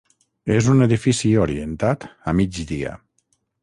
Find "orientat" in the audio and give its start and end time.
1.43-2.09